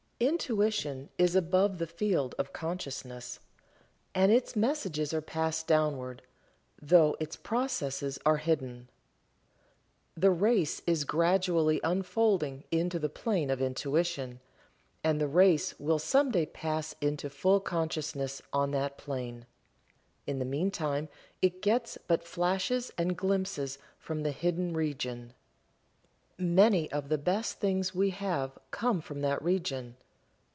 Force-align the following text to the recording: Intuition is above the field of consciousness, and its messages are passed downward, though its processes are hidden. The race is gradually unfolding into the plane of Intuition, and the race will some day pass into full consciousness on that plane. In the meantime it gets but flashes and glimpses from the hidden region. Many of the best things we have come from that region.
Intuition 0.21 1.09
is 1.17 1.35
above 1.35 1.79
the 1.79 1.87
field 1.87 2.35
of 2.37 2.53
consciousness, 2.53 3.39
and 4.13 4.31
its 4.31 4.55
messages 4.55 5.15
are 5.15 5.19
passed 5.21 5.65
downward, 5.65 6.21
though 6.79 7.17
its 7.19 7.35
processes 7.35 8.19
are 8.23 8.37
hidden. 8.37 8.87
The 10.15 10.29
race 10.29 10.79
is 10.85 11.05
gradually 11.05 11.81
unfolding 11.83 12.65
into 12.69 12.99
the 12.99 13.09
plane 13.09 13.49
of 13.49 13.63
Intuition, 13.63 14.41
and 15.03 15.19
the 15.19 15.27
race 15.27 15.79
will 15.79 15.97
some 15.97 16.29
day 16.29 16.45
pass 16.45 16.93
into 17.01 17.27
full 17.27 17.59
consciousness 17.59 18.43
on 18.53 18.69
that 18.71 18.99
plane. 18.99 19.47
In 20.27 20.37
the 20.37 20.45
meantime 20.45 21.09
it 21.41 21.63
gets 21.63 21.97
but 22.07 22.23
flashes 22.23 22.91
and 22.95 23.17
glimpses 23.17 23.79
from 23.97 24.21
the 24.21 24.29
hidden 24.31 24.75
region. 24.75 25.33
Many 26.37 26.91
of 26.91 27.09
the 27.09 27.17
best 27.17 27.59
things 27.59 27.95
we 27.95 28.11
have 28.11 28.59
come 28.69 29.01
from 29.01 29.21
that 29.21 29.41
region. 29.41 29.97